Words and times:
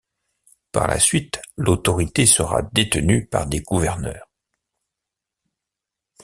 Par 0.71 0.87
la 0.87 0.99
suite 0.99 1.39
l'autorité 1.57 2.25
sera 2.25 2.63
détenue 2.63 3.27
par 3.27 3.45
des 3.45 3.59
gouverneurs. 3.61 4.31